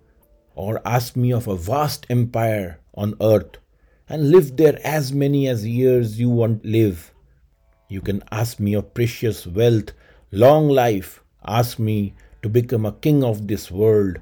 Or 0.54 0.80
ask 0.85 1.16
me 1.16 1.33
of 1.33 1.49
a 1.49 1.57
vast 1.57 2.07
empire 2.11 2.78
on 2.95 3.16
earth 3.21 3.57
and 4.09 4.30
live 4.30 4.57
there 4.57 4.78
as 4.85 5.12
many 5.12 5.49
as 5.49 5.66
years 5.66 6.21
you 6.21 6.30
want 6.30 6.64
live. 6.64 7.12
You 7.88 8.02
can 8.02 8.23
ask 8.30 8.61
me 8.61 8.75
of 8.75 8.95
precious 8.95 9.45
wealth, 9.45 9.90
long 10.30 10.68
life. 10.68 11.23
Ask 11.44 11.78
me 11.78 12.14
to 12.42 12.49
become 12.49 12.85
a 12.87 12.92
king 12.92 13.25
of 13.25 13.47
this 13.49 13.70
world. 13.70 14.18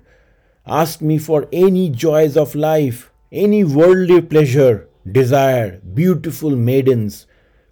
Ask 0.66 1.00
me 1.00 1.18
for 1.18 1.48
any 1.52 1.90
joys 1.90 2.36
of 2.36 2.54
life, 2.54 3.10
any 3.30 3.64
worldly 3.64 4.20
pleasure, 4.20 4.88
desire, 5.10 5.80
beautiful 5.94 6.50
maidens, 6.50 7.26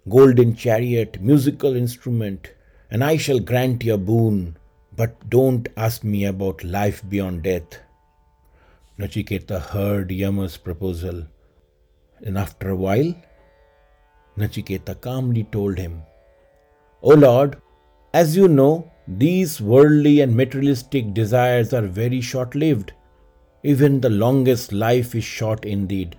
golden 0.07 0.55
chariot, 0.55 1.21
musical 1.21 1.75
instrument, 1.75 2.53
and 2.89 3.03
I 3.03 3.17
shall 3.17 3.39
grant 3.39 3.83
you 3.83 3.95
a 3.95 3.97
boon. 3.97 4.57
But 4.95 5.29
don't 5.29 5.67
ask 5.75 6.03
me 6.03 6.25
about 6.25 6.63
life 6.63 7.03
beyond 7.09 7.43
death. 7.43 7.79
Nachiketa 8.97 9.59
heard 9.59 10.09
Yama's 10.09 10.55
proposal, 10.55 11.25
and 12.21 12.37
after 12.37 12.69
a 12.69 12.75
while, 12.77 13.13
Nachiketa 14.37 14.99
calmly 15.01 15.43
told 15.51 15.77
him, 15.77 16.03
O 17.01 17.09
Lord, 17.09 17.57
as 18.19 18.35
you 18.37 18.47
know, 18.47 18.89
these 19.07 19.59
worldly 19.59 20.21
and 20.21 20.33
materialistic 20.33 21.13
desires 21.13 21.73
are 21.73 21.81
very 21.81 22.21
short 22.21 22.55
lived. 22.55 22.93
Even 23.63 23.99
the 23.99 24.09
longest 24.09 24.71
life 24.71 25.15
is 25.15 25.25
short 25.25 25.65
indeed. 25.65 26.15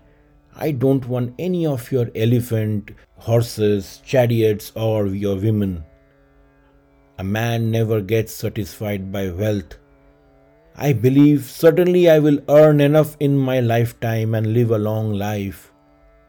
I 0.55 0.73
don't 0.73 1.09
want 1.09 1.35
any 1.39 1.65
of 1.65 1.91
your 1.91 2.11
elephant, 2.15 2.91
horses, 3.17 4.03
chariots, 4.05 4.73
or 4.77 5.07
your 5.07 5.37
women. 5.37 5.85
A 7.19 7.25
man 7.25 7.71
never 7.71 8.03
gets 8.03 8.35
satisfied 8.35 9.11
by 9.11 9.31
wealth. 9.31 9.79
I 10.77 10.93
believe 10.93 11.45
certainly 11.45 12.11
I 12.11 12.19
will 12.19 12.41
earn 12.51 12.83
enough 12.83 13.17
in 13.21 13.39
my 13.39 13.61
lifetime 13.61 14.35
and 14.35 14.53
live 14.53 14.71
a 14.71 14.77
long 14.79 15.15
life. 15.15 15.73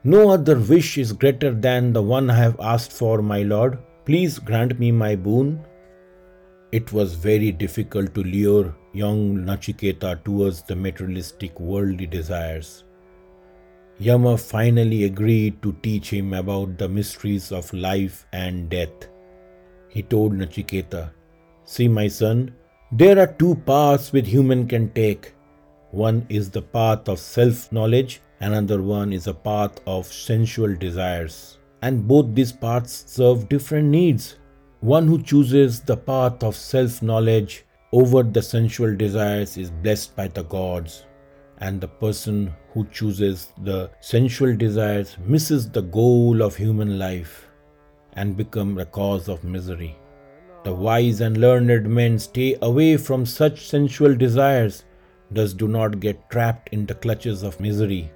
No 0.05 0.29
other 0.29 0.57
wish 0.57 0.97
is 0.97 1.11
greater 1.11 1.53
than 1.53 1.91
the 1.91 2.03
one 2.03 2.29
I 2.29 2.35
have 2.35 2.57
asked 2.61 2.93
for, 2.93 3.21
my 3.21 3.43
lord. 3.43 3.79
Please 4.07 4.39
grant 4.39 4.79
me 4.79 4.89
my 4.89 5.17
boon. 5.17 5.65
It 6.71 6.93
was 6.93 7.15
very 7.15 7.51
difficult 7.51 8.13
to 8.15 8.23
lure 8.23 8.73
young 8.93 9.39
Nachiketa 9.39 10.23
towards 10.23 10.61
the 10.61 10.77
materialistic 10.77 11.59
worldly 11.59 12.05
desires. 12.05 12.85
Yama 13.99 14.37
finally 14.37 15.03
agreed 15.03 15.61
to 15.61 15.73
teach 15.83 16.09
him 16.13 16.33
about 16.33 16.77
the 16.77 16.87
mysteries 16.87 17.51
of 17.51 17.73
life 17.73 18.25
and 18.31 18.69
death. 18.69 19.09
He 19.89 20.03
told 20.03 20.31
Nachiketa, 20.31 21.11
See, 21.65 21.89
my 21.89 22.07
son, 22.07 22.55
there 22.93 23.19
are 23.19 23.33
two 23.33 23.55
paths 23.65 24.13
which 24.13 24.29
human 24.29 24.69
can 24.69 24.89
take. 24.93 25.33
One 25.91 26.25
is 26.29 26.49
the 26.49 26.61
path 26.61 27.09
of 27.09 27.19
self 27.19 27.69
knowledge, 27.73 28.21
another 28.39 28.81
one 28.81 29.11
is 29.11 29.27
a 29.27 29.33
path 29.33 29.81
of 29.85 30.05
sensual 30.05 30.73
desires. 30.77 31.56
And 31.81 32.07
both 32.07 32.33
these 32.33 32.51
paths 32.51 33.03
serve 33.07 33.49
different 33.49 33.87
needs. 33.89 34.37
One 34.79 35.07
who 35.07 35.21
chooses 35.21 35.79
the 35.81 35.97
path 35.97 36.43
of 36.43 36.55
self 36.55 37.01
knowledge 37.01 37.65
over 37.91 38.23
the 38.23 38.41
sensual 38.41 38.95
desires 38.95 39.57
is 39.57 39.71
blessed 39.71 40.15
by 40.15 40.27
the 40.27 40.43
gods, 40.43 41.05
and 41.59 41.79
the 41.79 41.87
person 41.87 42.53
who 42.73 42.85
chooses 42.87 43.53
the 43.63 43.89
sensual 44.01 44.55
desires 44.55 45.17
misses 45.25 45.69
the 45.69 45.81
goal 45.81 46.41
of 46.41 46.55
human 46.55 46.99
life 46.99 47.47
and 48.13 48.35
become 48.35 48.77
a 48.77 48.85
cause 48.85 49.29
of 49.29 49.43
misery. 49.43 49.95
The 50.63 50.73
wise 50.73 51.21
and 51.21 51.37
learned 51.37 51.87
men 51.89 52.19
stay 52.19 52.57
away 52.61 52.97
from 52.97 53.25
such 53.25 53.67
sensual 53.67 54.15
desires, 54.15 54.83
thus 55.31 55.53
do 55.53 55.67
not 55.67 55.99
get 55.99 56.29
trapped 56.29 56.69
in 56.73 56.85
the 56.85 56.95
clutches 56.95 57.41
of 57.43 57.59
misery. 57.59 58.11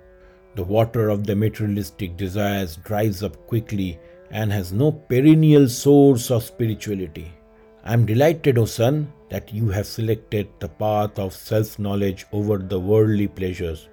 The 0.55 0.63
water 0.63 1.10
of 1.10 1.25
the 1.25 1.36
materialistic 1.36 2.17
desires 2.17 2.75
dries 2.75 3.24
up 3.24 3.48
quickly 3.48 4.00
and 4.31 4.51
has 4.51 4.74
no 4.74 4.91
perennial 4.91 5.70
source 5.70 6.29
of 6.29 6.43
spirituality. 6.43 7.31
I 7.84 7.93
am 7.93 8.05
delighted, 8.05 8.58
O 8.58 8.65
son, 8.65 9.12
that 9.29 9.53
you 9.53 9.70
have 9.70 9.88
selected 9.88 10.50
the 10.60 10.67
path 10.67 11.17
of 11.17 11.34
self 11.34 11.79
knowledge 11.79 12.25
over 12.34 12.58
the 12.58 12.79
worldly 12.79 13.27
pleasures. 13.27 13.88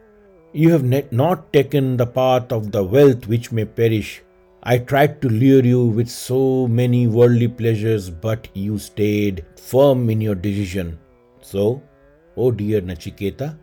You 0.53 0.71
have 0.71 1.13
not 1.13 1.53
taken 1.53 1.97
the 1.97 2.07
path 2.07 2.53
of 2.53 2.73
the 2.73 2.83
wealth 2.83 3.29
which 3.29 3.53
may 3.53 3.65
perish. 3.65 4.23
I 4.63 4.79
tried 4.79 5.23
to 5.23 5.29
lure 5.29 5.65
you 5.65 5.87
with 5.87 6.09
so 6.09 6.67
many 6.67 7.07
worldly 7.07 7.49
pleasures, 7.49 8.11
but 8.11 8.49
you 8.55 8.79
stayed 8.79 9.45
firm 9.57 10.11
in 10.11 10.21
your 10.21 10.35
decision. 10.35 10.99
So, 11.41 11.83
O 12.37 12.51
dear 12.51 12.81
Nachiketa, 12.81 13.57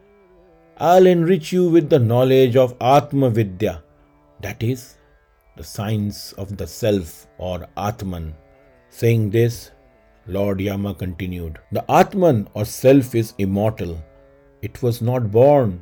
I'll 0.78 1.08
enrich 1.08 1.54
you 1.54 1.70
with 1.70 1.90
the 1.90 2.00
knowledge 2.00 2.58
of 2.58 2.76
Atma 2.82 3.30
Vidya, 3.30 3.82
that 4.42 4.62
is, 4.62 4.98
the 5.56 5.64
science 5.64 6.34
of 6.34 6.58
the 6.58 6.68
self 6.68 7.28
or 7.38 7.66
Atman. 7.78 8.36
Saying 8.90 9.30
this, 9.30 9.72
Lord 10.28 10.60
Yama 10.60 10.94
continued 10.94 11.60
The 11.72 11.90
Atman 11.90 12.50
or 12.54 12.66
self 12.66 13.16
is 13.16 13.34
immortal. 13.38 14.04
It 14.62 14.84
was 14.84 15.02
not 15.02 15.32
born, 15.32 15.82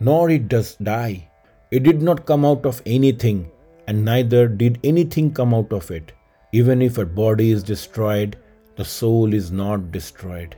nor 0.00 0.30
it 0.30 0.48
does 0.48 0.76
die. 0.76 1.28
It 1.70 1.82
did 1.82 2.00
not 2.00 2.24
come 2.24 2.46
out 2.46 2.64
of 2.64 2.80
anything, 2.86 3.50
and 3.86 4.02
neither 4.02 4.48
did 4.48 4.80
anything 4.82 5.34
come 5.34 5.52
out 5.52 5.74
of 5.74 5.90
it. 5.90 6.12
Even 6.52 6.80
if 6.80 6.96
a 6.96 7.04
body 7.04 7.50
is 7.50 7.62
destroyed, 7.62 8.38
the 8.76 8.84
soul 8.84 9.34
is 9.34 9.50
not 9.50 9.92
destroyed. 9.92 10.56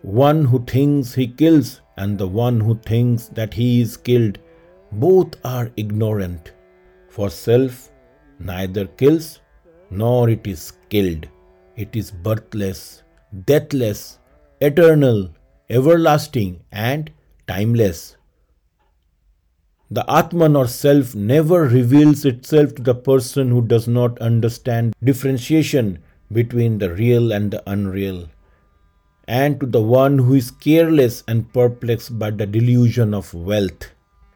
One 0.00 0.46
who 0.46 0.64
thinks 0.64 1.12
he 1.12 1.26
kills 1.26 1.82
and 1.96 2.18
the 2.18 2.28
one 2.28 2.60
who 2.60 2.76
thinks 2.78 3.28
that 3.28 3.54
he 3.54 3.80
is 3.80 3.96
killed, 3.96 4.38
both 4.92 5.34
are 5.44 5.70
ignorant. 5.76 6.52
For 7.08 7.30
self 7.30 7.90
neither 8.38 8.86
kills 8.86 9.40
nor 9.90 10.28
it 10.28 10.46
is 10.46 10.72
killed. 10.90 11.28
It 11.76 11.94
is 11.94 12.10
birthless, 12.10 13.02
deathless, 13.46 14.18
eternal, 14.60 15.30
everlasting, 15.70 16.60
and 16.72 17.10
timeless. 17.46 18.16
The 19.90 20.04
Atman 20.10 20.56
or 20.56 20.66
self 20.66 21.14
never 21.14 21.62
reveals 21.62 22.24
itself 22.24 22.74
to 22.74 22.82
the 22.82 22.94
person 22.94 23.50
who 23.50 23.62
does 23.62 23.86
not 23.86 24.18
understand 24.18 24.94
differentiation 25.02 26.00
between 26.32 26.78
the 26.78 26.92
real 26.92 27.32
and 27.32 27.52
the 27.52 27.62
unreal, 27.70 28.28
and 29.28 29.58
to 29.60 29.66
the 29.66 29.82
one 29.82 30.18
who 30.18 30.34
is 30.34 30.50
careless 30.50 31.24
and 31.26 31.52
perplexed 31.52 32.18
by 32.18 32.30
the 32.30 32.46
delusion 32.46 33.12
of 33.12 33.32
wealth. 33.34 33.90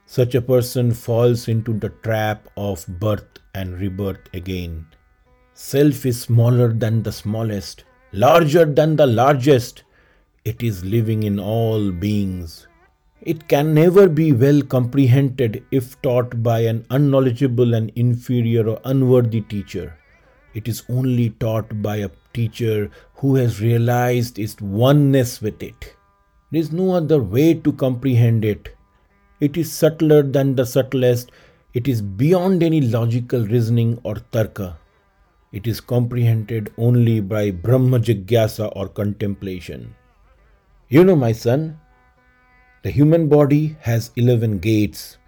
Such 0.07 0.35
a 0.35 0.43
person 0.43 0.93
falls 0.93 1.47
into 1.47 1.73
the 1.73 1.91
trap 2.03 2.49
of 2.57 2.85
birth 2.99 3.39
and 3.55 3.79
rebirth 3.79 4.29
again. 4.35 4.87
Self 5.55 6.05
is 6.05 6.23
smaller 6.23 6.73
than 6.73 7.03
the 7.03 7.13
smallest, 7.13 7.85
larger 8.13 8.65
than 8.65 8.97
the 8.97 9.07
largest. 9.07 9.85
It 10.45 10.63
is 10.63 10.85
living 10.85 11.23
in 11.23 11.39
all 11.39 11.93
beings. 11.93 12.67
It 13.23 13.47
can 13.47 13.75
never 13.75 14.09
be 14.09 14.33
well 14.33 14.63
comprehended 14.63 15.63
if 15.71 16.01
taught 16.01 16.43
by 16.43 16.61
an 16.61 16.87
unknowledgeable 16.91 17.75
and 17.75 17.93
inferior 17.95 18.67
or 18.67 18.81
unworthy 18.85 19.43
teacher. 19.43 20.00
It 20.52 20.66
is 20.66 20.83
only 20.88 21.30
taught 21.30 21.80
by 21.83 21.97
a 21.97 22.11
teacher 22.33 22.90
who 23.14 23.37
has 23.37 23.61
realized 23.61 24.38
its 24.38 24.61
oneness 24.61 25.40
with 25.40 25.62
it. 25.62 25.95
There 26.50 26.61
is 26.61 26.73
no 26.73 26.95
other 26.95 27.23
way 27.23 27.54
to 27.54 27.73
comprehend 27.73 28.45
it. 28.45 28.76
It 29.40 29.57
is 29.57 29.73
subtler 29.73 30.23
than 30.23 30.57
the 30.57 30.66
subtlest. 30.66 31.30
It 31.73 31.87
is 31.87 32.02
beyond 32.02 32.62
any 32.62 32.80
logical 32.80 33.47
reasoning 33.47 34.00
or 34.02 34.16
tarka. 34.33 34.76
It 35.52 35.66
is 35.66 35.80
comprehended 35.80 36.73
only 36.76 37.21
by 37.21 37.52
Brahma 37.52 38.00
Jigyasa 38.00 38.73
or 38.75 38.88
contemplation. 38.88 39.95
You 40.88 41.04
know, 41.04 41.14
my 41.16 41.30
son, 41.30 41.78
the 42.83 42.90
human 42.90 43.28
body 43.28 43.76
has 43.80 44.11
11 44.16 44.59
gates, 44.59 45.19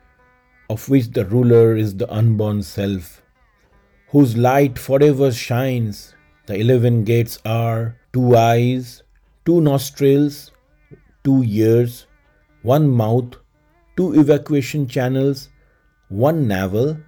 of 0.68 0.88
which 0.88 1.10
the 1.12 1.24
ruler 1.26 1.76
is 1.76 1.96
the 1.96 2.12
unborn 2.12 2.62
self, 2.62 3.21
whose 4.12 4.36
light 4.36 4.78
forever 4.78 5.32
shines. 5.32 6.14
The 6.46 6.56
11 6.56 7.04
gates 7.04 7.38
are 7.46 7.96
two 8.12 8.36
eyes, 8.36 9.02
two 9.46 9.60
nostrils, 9.62 10.52
two 11.24 11.42
ears, 11.46 12.06
one 12.60 12.90
mouth, 12.90 13.36
two 13.96 14.12
evacuation 14.20 14.86
channels, 14.86 15.48
one 16.10 16.46
navel, 16.46 16.98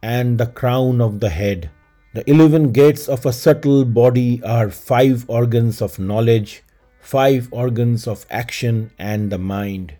and 0.00 0.38
the 0.38 0.46
crown 0.46 1.00
of 1.00 1.18
the 1.18 1.28
head. 1.28 1.70
The 2.14 2.28
11 2.30 2.70
gates 2.70 3.08
of 3.08 3.26
a 3.26 3.32
subtle 3.32 3.84
body 3.84 4.40
are 4.44 4.70
five 4.70 5.24
organs 5.28 5.82
of 5.82 5.98
knowledge, 5.98 6.62
five 7.00 7.48
organs 7.50 8.06
of 8.06 8.26
action 8.30 8.92
and 8.96 9.32
the 9.32 9.38
mind. 9.38 9.96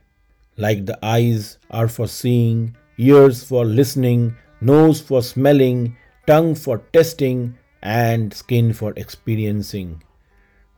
Like 0.56 0.86
the 0.86 1.04
eyes 1.04 1.58
are 1.72 1.88
for 1.88 2.06
seeing, 2.06 2.76
ears 2.96 3.42
for 3.42 3.64
listening, 3.64 4.36
nose 4.60 5.00
for 5.00 5.20
smelling, 5.20 5.96
tongue 6.26 6.54
for 6.54 6.78
testing, 6.92 7.58
and 7.82 8.32
skin 8.32 8.72
for 8.72 8.92
experiencing. 8.96 10.02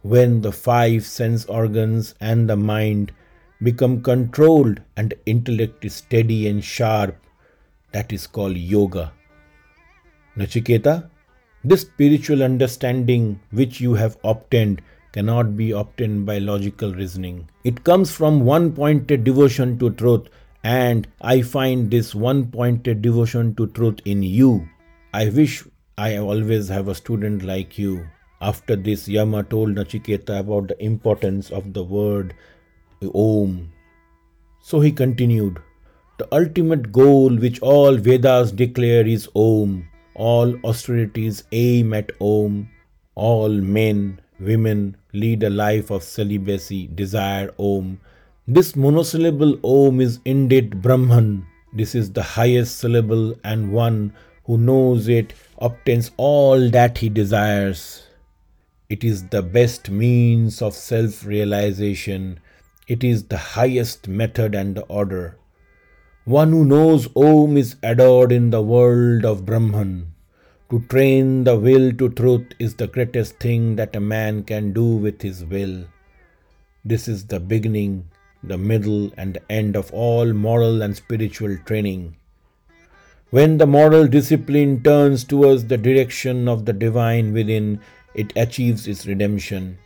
When 0.03 0.43
the 0.43 0.53
five 0.53 1.05
sense 1.05 1.45
organs 1.47 2.15
and 2.21 2.51
the 2.51 2.57
mind 2.57 3.13
become 3.63 4.03
controlled 4.03 4.81
and 4.97 5.15
intellect 5.25 5.85
is 5.85 5.95
steady 5.95 6.49
and 6.49 6.63
sharp, 6.63 7.17
that 7.93 8.13
is 8.13 8.27
called 8.27 8.57
yoga. 8.57 9.13
Nachiketa, 10.37 11.09
this 11.65 11.83
spiritual 11.83 12.43
understanding 12.43 13.41
which 13.51 13.81
you 13.81 13.95
have 13.95 14.19
obtained 14.23 14.83
cannot 15.13 15.57
be 15.57 15.71
obtained 15.71 16.27
by 16.27 16.39
logical 16.39 16.93
reasoning. 16.93 17.49
It 17.65 17.85
comes 17.85 18.11
from 18.11 18.41
one 18.41 18.73
pointed 18.73 19.25
devotion 19.25 19.79
to 19.79 19.91
truth, 19.91 20.29
and 20.63 21.09
I 21.21 21.43
find 21.43 21.91
this 21.91 22.15
one 22.15 22.51
pointed 22.51 23.01
devotion 23.01 23.55
to 23.55 23.69
truth 23.69 24.01
in 24.05 24.23
you. 24.23 24.69
I 25.17 25.31
wish 25.31 25.65
I 25.97 26.19
always 26.19 26.69
have 26.69 26.89
a 26.89 26.95
student 26.95 27.43
like 27.43 27.79
you. 27.79 28.07
After 28.43 28.77
this, 28.77 29.09
Yama 29.09 29.45
told 29.45 29.71
Nachiketa 29.71 30.41
about 30.41 30.69
the 30.69 30.85
importance 30.85 31.51
of 31.51 31.73
the 31.73 31.83
word 31.83 32.35
Om. 33.15 33.73
So 34.61 34.81
he 34.81 34.93
continued 34.93 35.63
The 36.19 36.29
ultimate 36.33 36.93
goal 36.93 37.35
which 37.35 37.61
all 37.61 37.97
Vedas 37.97 38.53
declare 38.53 39.07
is 39.07 39.27
Om. 39.35 39.89
All 40.15 40.55
austerities 40.65 41.45
aim 41.53 41.95
at 41.95 42.13
Om. 42.21 42.69
All 43.15 43.49
men, 43.49 44.21
women 44.39 44.99
lead 45.15 45.43
a 45.45 45.51
life 45.51 45.91
of 45.91 46.03
celibacy, 46.03 46.91
desire 46.95 47.51
Om. 47.59 47.99
This 48.47 48.77
monosyllable 48.77 49.59
Om 49.65 50.03
is 50.03 50.21
indeed 50.27 50.83
Brahman. 50.83 51.47
This 51.73 51.95
is 51.95 52.13
the 52.13 52.23
highest 52.23 52.79
syllable, 52.79 53.35
and 53.45 53.73
one 53.73 54.13
who 54.47 54.57
knows 54.57 55.09
it 55.09 55.35
obtains 55.59 56.11
all 56.17 56.71
that 56.71 56.99
he 56.99 57.09
desires. 57.09 58.07
It 58.89 59.03
is 59.03 59.29
the 59.29 59.43
best 59.43 59.91
means 59.91 60.63
of 60.63 60.73
self 60.75 61.25
realization. 61.25 62.39
It 62.87 63.03
is 63.03 63.25
the 63.25 63.39
highest 63.39 64.07
method 64.07 64.55
and 64.55 64.81
order. 64.89 65.37
One 66.25 66.53
who 66.53 66.65
knows 66.65 67.09
Om 67.17 67.57
is 67.57 67.75
adored 67.83 68.31
in 68.31 68.51
the 68.51 68.63
world 68.63 69.25
of 69.25 69.45
Brahman. 69.45 70.15
To 70.71 70.81
train 70.89 71.45
the 71.45 71.57
will 71.59 71.93
to 71.93 72.09
truth 72.11 72.47
is 72.61 72.75
the 72.75 72.87
greatest 72.87 73.39
thing 73.39 73.77
that 73.77 73.97
a 73.97 74.01
man 74.01 74.45
can 74.45 74.73
do 74.73 74.85
with 74.85 75.23
his 75.23 75.45
will. 75.45 75.87
This 76.85 77.09
is 77.09 77.27
the 77.27 77.41
beginning, 77.41 78.09
the 78.43 78.59
middle, 78.59 79.11
and 79.17 79.35
the 79.35 79.53
end 79.53 79.77
of 79.77 79.93
all 79.93 80.33
moral 80.33 80.83
and 80.83 80.97
spiritual 80.97 81.57
training. 81.67 82.17
When 83.37 83.59
the 83.59 83.67
moral 83.67 84.07
discipline 84.07 84.83
turns 84.83 85.23
towards 85.23 85.67
the 85.67 85.77
direction 85.77 86.49
of 86.49 86.65
the 86.65 86.73
divine 86.73 87.35
within, 87.35 87.81
it 88.15 88.33
achieves 88.35 88.89
its 88.89 89.07
redemption. 89.07 89.77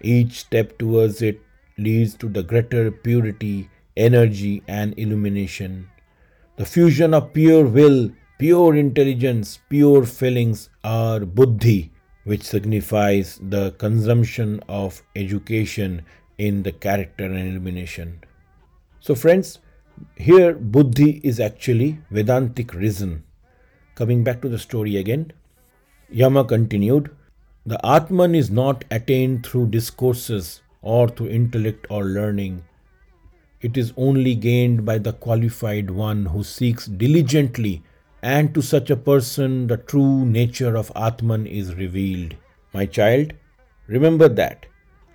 Each 0.00 0.38
step 0.38 0.78
towards 0.78 1.20
it 1.20 1.40
leads 1.78 2.14
to 2.22 2.28
the 2.28 2.44
greater 2.44 2.92
purity, 2.92 3.70
energy, 3.96 4.62
and 4.68 4.94
illumination. 4.96 5.88
The 6.54 6.64
fusion 6.64 7.12
of 7.12 7.32
pure 7.32 7.66
will 7.66 8.10
Pure 8.36 8.74
intelligence, 8.74 9.60
pure 9.68 10.04
feelings 10.04 10.68
are 10.82 11.20
buddhi, 11.20 11.92
which 12.24 12.42
signifies 12.42 13.38
the 13.40 13.70
consumption 13.72 14.60
of 14.68 15.02
education 15.14 16.04
in 16.36 16.62
the 16.64 16.72
character 16.72 17.24
and 17.24 17.48
illumination. 17.48 18.20
So, 19.00 19.14
friends, 19.14 19.60
here 20.16 20.54
buddhi 20.54 21.20
is 21.22 21.40
actually 21.40 21.98
Vedantic 22.10 22.72
reason. 22.74 23.24
Coming 23.94 24.24
back 24.24 24.42
to 24.42 24.48
the 24.48 24.58
story 24.58 24.96
again, 24.96 25.32
Yama 26.10 26.44
continued 26.44 27.10
The 27.66 27.84
Atman 27.86 28.34
is 28.34 28.50
not 28.50 28.84
attained 28.90 29.46
through 29.46 29.68
discourses 29.68 30.62
or 30.82 31.08
through 31.08 31.28
intellect 31.28 31.86
or 31.90 32.04
learning. 32.04 32.64
It 33.60 33.76
is 33.76 33.92
only 33.96 34.34
gained 34.34 34.84
by 34.84 34.98
the 34.98 35.12
qualified 35.12 35.90
one 35.90 36.26
who 36.26 36.44
seeks 36.44 36.86
diligently 36.86 37.82
and 38.22 38.54
to 38.54 38.62
such 38.62 38.90
a 38.90 38.96
person 38.96 39.66
the 39.66 39.76
true 39.76 40.24
nature 40.26 40.76
of 40.76 40.92
Atman 40.96 41.46
is 41.46 41.74
revealed. 41.74 42.36
My 42.72 42.86
child, 42.86 43.32
remember 43.86 44.28
that. 44.28 44.66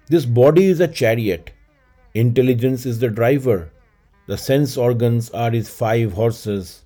This 0.08 0.26
body 0.26 0.66
is 0.66 0.80
a 0.80 0.88
chariot, 0.88 1.52
intelligence 2.14 2.86
is 2.86 3.00
the 3.00 3.10
driver, 3.10 3.72
the 4.30 4.38
sense 4.38 4.78
organs 4.78 5.32
are 5.32 5.50
his 5.50 5.70
five 5.70 6.14
horses, 6.14 6.84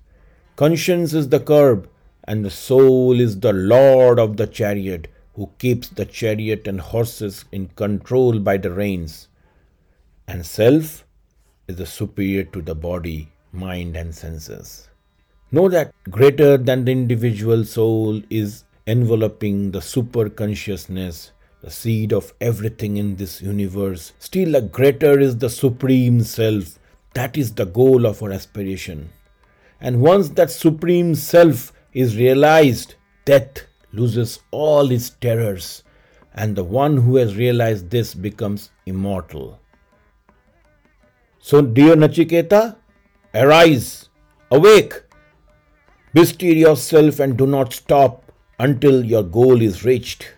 conscience 0.56 1.12
is 1.12 1.28
the 1.28 1.38
curb, 1.38 1.86
and 2.26 2.42
the 2.42 2.50
soul 2.50 3.20
is 3.20 3.40
the 3.40 3.52
lord 3.52 4.18
of 4.18 4.38
the 4.38 4.46
chariot 4.46 5.08
who 5.34 5.50
keeps 5.58 5.88
the 5.88 6.06
chariot 6.06 6.66
and 6.66 6.80
horses 6.80 7.44
in 7.52 7.66
control 7.76 8.38
by 8.38 8.56
the 8.56 8.70
reins. 8.70 9.28
And 10.26 10.46
self 10.46 11.04
is 11.68 11.76
the 11.76 11.84
superior 11.84 12.44
to 12.44 12.62
the 12.62 12.74
body, 12.74 13.28
mind, 13.52 13.94
and 13.94 14.14
senses. 14.14 14.88
Know 15.52 15.68
that 15.68 15.92
greater 16.08 16.56
than 16.56 16.86
the 16.86 16.92
individual 16.92 17.64
soul 17.64 18.22
is 18.30 18.64
enveloping 18.86 19.72
the 19.72 19.82
super 19.82 20.30
consciousness, 20.30 21.32
the 21.60 21.70
seed 21.70 22.14
of 22.14 22.32
everything 22.40 22.96
in 22.96 23.16
this 23.16 23.42
universe. 23.42 24.14
Still, 24.18 24.54
a 24.54 24.62
greater 24.62 25.20
is 25.20 25.36
the 25.36 25.50
Supreme 25.50 26.22
Self. 26.22 26.78
That 27.14 27.36
is 27.36 27.54
the 27.54 27.66
goal 27.66 28.06
of 28.06 28.22
our 28.22 28.32
aspiration. 28.32 29.10
And 29.80 30.00
once 30.00 30.30
that 30.30 30.50
Supreme 30.50 31.14
Self 31.14 31.72
is 31.92 32.16
realized, 32.16 32.94
death 33.24 33.66
loses 33.92 34.40
all 34.50 34.90
its 34.90 35.10
terrors, 35.10 35.84
and 36.34 36.56
the 36.56 36.64
one 36.64 36.96
who 36.96 37.16
has 37.16 37.36
realized 37.36 37.90
this 37.90 38.14
becomes 38.14 38.70
immortal. 38.86 39.60
So, 41.38 41.62
dear 41.62 41.94
Nachiketa, 41.94 42.76
arise, 43.34 44.08
awake, 44.50 45.02
bestir 46.14 46.54
yourself, 46.54 47.20
and 47.20 47.36
do 47.36 47.46
not 47.46 47.72
stop 47.72 48.32
until 48.58 49.04
your 49.04 49.22
goal 49.22 49.60
is 49.62 49.84
reached. 49.84 50.32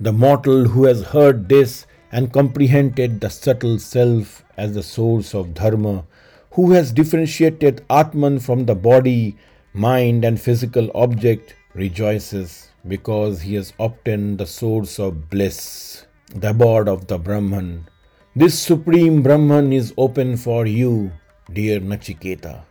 The 0.00 0.12
mortal 0.12 0.64
who 0.64 0.84
has 0.84 1.02
heard 1.02 1.48
this 1.48 1.86
and 2.10 2.32
comprehended 2.32 3.20
the 3.20 3.28
subtle 3.28 3.78
self 3.78 4.42
as 4.58 4.74
the 4.74 4.82
source 4.82 5.34
of 5.34 5.54
dharma, 5.54 6.04
who 6.52 6.72
has 6.72 6.92
differentiated 6.92 7.84
Atman 7.88 8.40
from 8.40 8.66
the 8.66 8.74
body, 8.74 9.36
mind, 9.72 10.24
and 10.24 10.40
physical 10.40 10.90
object, 10.94 11.54
rejoices 11.74 12.68
because 12.86 13.42
he 13.42 13.54
has 13.54 13.72
obtained 13.78 14.38
the 14.38 14.46
source 14.46 14.98
of 14.98 15.30
bliss, 15.30 16.06
the 16.34 16.50
abode 16.50 16.88
of 16.88 17.06
the 17.06 17.18
Brahman. 17.18 17.86
This 18.34 18.58
supreme 18.58 19.22
Brahman 19.22 19.72
is 19.72 19.94
open 19.96 20.36
for 20.36 20.66
you, 20.66 21.12
dear 21.52 21.80
Nachiketa. 21.80 22.64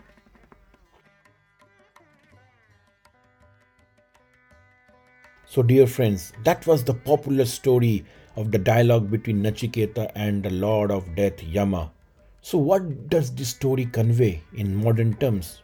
So, 5.45 5.63
dear 5.63 5.87
friends, 5.87 6.33
that 6.43 6.67
was 6.67 6.83
the 6.83 6.93
popular 6.93 7.45
story 7.45 8.05
of 8.37 8.51
the 8.51 8.59
dialogue 8.59 9.09
between 9.09 9.41
Nachiketa 9.41 10.11
and 10.15 10.43
the 10.43 10.51
Lord 10.51 10.91
of 10.91 11.15
Death, 11.15 11.43
Yama. 11.43 11.91
So, 12.41 12.59
what 12.59 13.09
does 13.09 13.33
this 13.33 13.49
story 13.49 13.85
convey 13.85 14.43
in 14.53 14.75
modern 14.75 15.15
terms? 15.15 15.63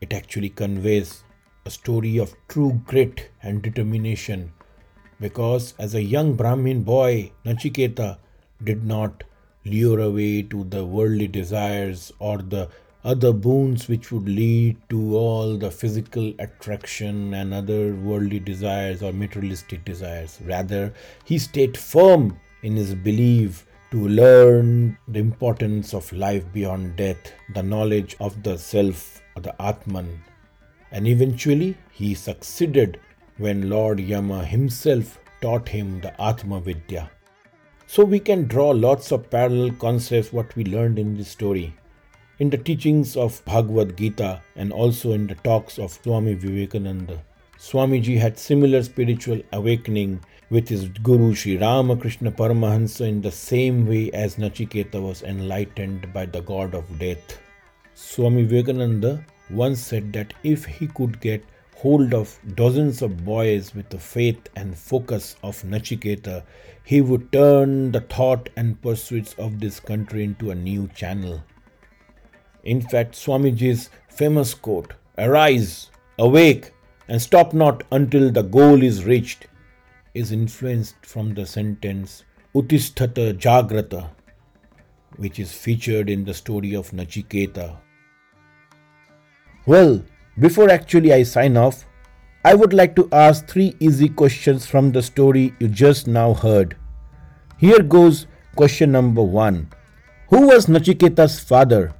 It 0.00 0.12
actually 0.12 0.48
conveys 0.48 1.24
a 1.66 1.70
story 1.70 2.18
of 2.18 2.34
true 2.48 2.80
grit 2.86 3.30
and 3.42 3.60
determination 3.60 4.52
because, 5.20 5.74
as 5.78 5.94
a 5.94 6.02
young 6.02 6.34
Brahmin 6.34 6.84
boy, 6.84 7.32
Nachiketa 7.44 8.18
did 8.62 8.84
not 8.84 9.24
lure 9.64 10.00
away 10.00 10.42
to 10.42 10.64
the 10.64 10.84
worldly 10.84 11.26
desires 11.26 12.12
or 12.20 12.38
the 12.38 12.68
other 13.04 13.32
boons 13.32 13.88
which 13.88 14.12
would 14.12 14.28
lead 14.28 14.76
to 14.88 15.16
all 15.16 15.56
the 15.56 15.70
physical 15.70 16.32
attraction 16.38 17.34
and 17.34 17.52
other 17.52 17.94
worldly 17.96 18.38
desires 18.38 19.02
or 19.02 19.12
materialistic 19.12 19.84
desires. 19.84 20.38
Rather, 20.44 20.92
he 21.24 21.38
stayed 21.38 21.76
firm 21.76 22.38
in 22.62 22.76
his 22.76 22.94
belief 22.94 23.66
to 23.90 24.08
learn 24.08 24.96
the 25.08 25.18
importance 25.18 25.92
of 25.92 26.12
life 26.12 26.44
beyond 26.52 26.96
death, 26.96 27.32
the 27.54 27.62
knowledge 27.62 28.16
of 28.20 28.40
the 28.42 28.56
self 28.56 29.20
or 29.34 29.42
the 29.42 29.60
Atman. 29.60 30.22
And 30.92 31.06
eventually, 31.08 31.76
he 31.90 32.14
succeeded 32.14 33.00
when 33.36 33.68
Lord 33.68 33.98
Yama 33.98 34.44
himself 34.44 35.18
taught 35.40 35.68
him 35.68 36.00
the 36.00 36.18
Atma 36.22 36.60
Vidya. 36.60 37.10
So 37.86 38.04
we 38.04 38.20
can 38.20 38.46
draw 38.46 38.70
lots 38.70 39.10
of 39.10 39.28
parallel 39.28 39.72
concepts 39.72 40.32
what 40.32 40.54
we 40.54 40.64
learned 40.64 40.98
in 40.98 41.16
this 41.16 41.28
story 41.28 41.74
in 42.38 42.50
the 42.50 42.56
teachings 42.56 43.16
of 43.16 43.44
Bhagavad 43.44 43.96
Gita 43.96 44.40
and 44.56 44.72
also 44.72 45.12
in 45.12 45.26
the 45.26 45.34
talks 45.36 45.78
of 45.78 45.92
Swami 45.92 46.34
Vivekananda. 46.34 47.22
Swamiji 47.58 48.18
had 48.18 48.38
similar 48.38 48.82
spiritual 48.82 49.40
awakening 49.52 50.20
with 50.50 50.68
his 50.68 50.88
Guru 50.88 51.34
Sri 51.34 51.56
Ramakrishna 51.56 52.32
Paramahansa 52.32 53.06
in 53.06 53.22
the 53.22 53.30
same 53.30 53.86
way 53.86 54.10
as 54.10 54.36
Nachiketa 54.36 55.00
was 55.00 55.22
enlightened 55.22 56.12
by 56.12 56.26
the 56.26 56.40
god 56.40 56.74
of 56.74 56.98
death. 56.98 57.38
Swami 57.94 58.42
Vivekananda 58.42 59.24
once 59.50 59.80
said 59.80 60.12
that 60.12 60.34
if 60.42 60.64
he 60.64 60.88
could 60.88 61.20
get 61.20 61.44
hold 61.76 62.14
of 62.14 62.38
dozens 62.54 63.02
of 63.02 63.24
boys 63.24 63.74
with 63.74 63.88
the 63.90 63.98
faith 63.98 64.48
and 64.56 64.76
focus 64.76 65.36
of 65.42 65.62
Nachiketa, 65.62 66.42
he 66.84 67.00
would 67.00 67.30
turn 67.32 67.92
the 67.92 68.00
thought 68.00 68.48
and 68.56 68.80
pursuits 68.82 69.34
of 69.38 69.60
this 69.60 69.78
country 69.78 70.24
into 70.24 70.50
a 70.50 70.54
new 70.54 70.88
channel. 70.88 71.42
In 72.64 72.80
fact, 72.80 73.14
Swamiji's 73.14 73.90
famous 74.08 74.54
quote, 74.54 74.94
Arise, 75.18 75.90
awake, 76.18 76.72
and 77.08 77.20
stop 77.20 77.52
not 77.52 77.82
until 77.90 78.30
the 78.30 78.42
goal 78.42 78.82
is 78.82 79.04
reached, 79.04 79.46
is 80.14 80.32
influenced 80.32 81.04
from 81.04 81.34
the 81.34 81.44
sentence 81.44 82.24
Utisthata 82.54 83.34
Jagrata, 83.34 84.10
which 85.16 85.38
is 85.38 85.52
featured 85.52 86.08
in 86.08 86.24
the 86.24 86.34
story 86.34 86.74
of 86.74 86.90
Nachiketa. 86.90 87.76
Well, 89.66 90.02
before 90.38 90.70
actually 90.70 91.12
I 91.12 91.22
sign 91.22 91.56
off, 91.56 91.86
I 92.44 92.54
would 92.54 92.72
like 92.72 92.96
to 92.96 93.08
ask 93.12 93.46
three 93.46 93.76
easy 93.80 94.08
questions 94.08 94.66
from 94.66 94.92
the 94.92 95.02
story 95.02 95.54
you 95.60 95.68
just 95.68 96.08
now 96.08 96.34
heard. 96.34 96.76
Here 97.58 97.82
goes 97.82 98.26
question 98.56 98.92
number 98.92 99.22
one 99.22 99.70
Who 100.28 100.48
was 100.48 100.66
Nachiketa's 100.66 101.38
father? 101.40 101.94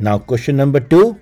Now, 0.00 0.18
question 0.18 0.56
number 0.56 0.80
two 0.80 1.18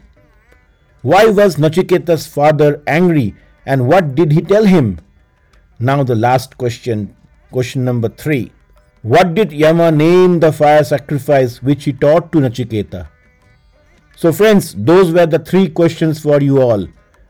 Why 1.03 1.27
was 1.27 1.57
Nachiketa's 1.57 2.27
father 2.27 2.83
angry 2.87 3.35
and 3.65 3.89
what 3.89 4.15
did 4.15 4.33
he 4.33 4.41
tell 4.43 4.65
him? 4.65 5.01
Now, 5.79 6.03
the 6.03 6.15
last 6.15 6.57
question, 6.57 7.17
question 7.51 7.85
number 7.85 8.09
three 8.09 8.53
What 9.03 9.35
did 9.35 9.53
Yama 9.53 9.91
name 9.91 10.41
the 10.41 10.53
fire 10.53 10.85
sacrifice 10.85 11.63
which 11.63 11.85
he 11.85 11.93
taught 11.93 12.33
to 12.33 12.39
Nachiketa? 12.39 13.09
So, 14.15 14.33
friends, 14.33 14.75
those 14.75 15.13
were 15.13 15.27
the 15.27 15.39
three 15.39 15.69
questions 15.69 16.21
for 16.21 16.41
you 16.41 16.61
all. 16.61 16.87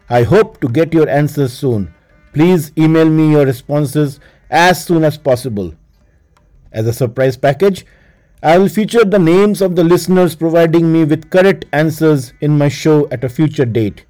I 0.09 0.23
hope 0.23 0.61
to 0.61 0.69
get 0.69 0.95
your 0.95 1.09
answers 1.09 1.53
soon. 1.53 1.93
Please 2.33 2.71
email 2.79 3.09
me 3.09 3.33
your 3.33 3.45
responses 3.45 4.21
as 4.51 4.85
soon 4.85 5.03
as 5.03 5.19
possible. 5.19 5.75
As 6.71 6.87
a 6.87 6.93
surprise 6.93 7.37
package, 7.37 7.85
I 8.43 8.59
will 8.59 8.69
feature 8.69 9.05
the 9.05 9.19
names 9.19 9.63
of 9.63 9.77
the 9.77 9.85
listeners 9.85 10.37
providing 10.37 10.93
me 10.93 11.05
with 11.05 11.31
correct 11.31 11.65
answers 11.73 12.33
in 12.41 12.59
my 12.59 12.69
show 12.69 13.09
at 13.11 13.25
a 13.25 13.29
future 13.29 13.65
date. 13.65 14.05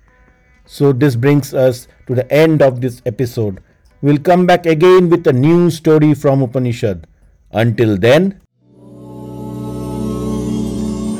So, 0.66 0.92
this 0.92 1.14
brings 1.14 1.54
us 1.54 1.86
to 2.08 2.14
the 2.14 2.30
end 2.32 2.60
of 2.60 2.80
this 2.80 3.00
episode. 3.06 3.60
We'll 4.02 4.18
come 4.18 4.44
back 4.44 4.66
again 4.66 5.08
with 5.10 5.26
a 5.26 5.32
new 5.32 5.70
story 5.70 6.12
from 6.12 6.42
Upanishad. 6.42 7.06
Until 7.52 7.96
then, 7.96 8.40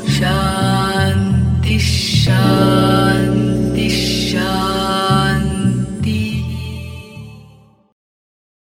Shanti 0.05 1.79
Shanti. 1.79 2.76